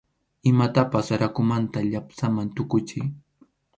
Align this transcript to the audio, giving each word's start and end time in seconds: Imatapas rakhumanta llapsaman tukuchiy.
Imatapas 0.51 1.07
rakhumanta 1.23 1.79
llapsaman 1.91 2.47
tukuchiy. 2.55 3.07